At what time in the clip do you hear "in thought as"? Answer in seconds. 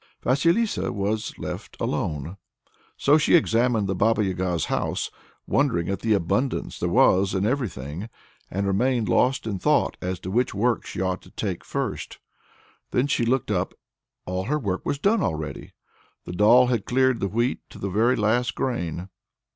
9.45-10.19